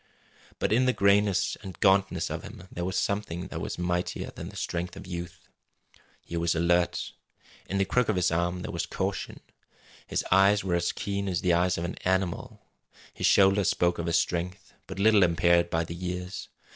[0.57, 4.49] But in the grayness and gauntness of him there was something that was mightier than
[4.49, 5.47] the strength of youth.
[6.25, 7.11] He was alert.
[7.69, 9.41] In the crook of his arm there was caution.
[10.07, 12.63] His eyes were as keen as the eyes of an animal.
[13.13, 16.49] His shoulders spoke of a strength but little impaired by the years.